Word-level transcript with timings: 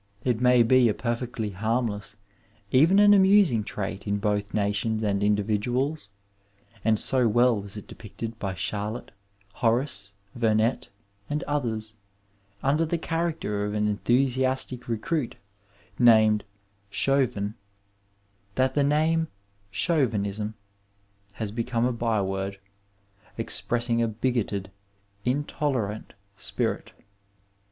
It 0.23 0.41
may 0.41 0.63
be 0.63 0.89
a 0.89 0.95
perfectly 0.95 1.51
harm 1.51 1.85
less, 1.85 2.15
even 2.71 2.97
an 2.97 3.13
amusing 3.13 3.63
trait 3.63 4.07
in 4.07 4.17
both 4.17 4.51
nations 4.51 5.03
and 5.03 5.21
indi 5.21 5.43
viduak, 5.43 6.07
and 6.83 6.99
so 6.99 7.27
well 7.27 7.61
was 7.61 7.77
it 7.77 7.85
depicted 7.85 8.39
by 8.39 8.55
Charlet, 8.55 9.11
Horace 9.61 10.13
Vemet, 10.35 10.89
and 11.29 11.43
others, 11.43 11.97
under 12.63 12.83
the 12.83 12.97
character 12.97 13.63
of 13.63 13.75
an 13.75 13.87
enthusiastic 13.87 14.85
recmit 14.85 15.33
named 15.99 16.45
Chauvin, 16.89 17.53
that 18.55 18.73
the 18.73 18.83
name 18.83 19.27
Chauvinism 19.69 20.55
has 21.33 21.51
become 21.51 21.85
a 21.85 21.93
by 21.93 22.17
woid, 22.17 22.57
expressing 23.37 24.01
a 24.01 24.07
bigoted, 24.07 24.71
intolerant 25.25 26.15
spirit. 26.37 26.91